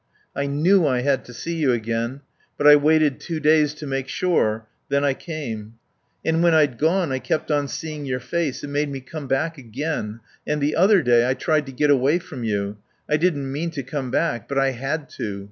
"I 0.35 0.47
knew 0.47 0.87
I 0.87 1.01
had 1.01 1.23
to 1.25 1.31
see 1.33 1.53
you 1.53 1.73
again. 1.73 2.21
But 2.57 2.65
I 2.65 2.75
waited 2.75 3.19
two 3.19 3.39
days 3.39 3.75
to 3.75 3.85
make 3.85 4.07
sure. 4.07 4.65
Then 4.89 5.05
I 5.05 5.13
came..."... 5.13 5.75
And 6.25 6.41
when 6.41 6.55
I'd 6.55 6.79
gone 6.79 7.11
I 7.11 7.19
kept 7.19 7.51
on 7.51 7.67
seeing 7.67 8.05
your 8.07 8.19
face. 8.19 8.63
It 8.63 8.69
made 8.69 8.89
me 8.89 8.99
come 8.99 9.27
back 9.27 9.59
again. 9.59 10.19
And 10.47 10.59
the 10.59 10.75
other 10.75 11.03
day 11.03 11.29
I 11.29 11.35
tried 11.35 11.67
to 11.67 11.71
get 11.71 11.91
away 11.91 12.17
from 12.17 12.43
you. 12.43 12.77
I 13.07 13.17
didn't 13.17 13.51
mean 13.51 13.69
to 13.77 13.83
come 13.83 14.09
back; 14.09 14.47
but 14.49 14.57
I 14.57 14.71
had 14.71 15.07
to. 15.19 15.39